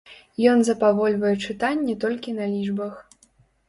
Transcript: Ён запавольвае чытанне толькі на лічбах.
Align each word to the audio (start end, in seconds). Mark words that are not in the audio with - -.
Ён 0.51 0.63
запавольвае 0.69 1.35
чытанне 1.51 1.99
толькі 2.07 2.37
на 2.43 2.53
лічбах. 2.59 2.93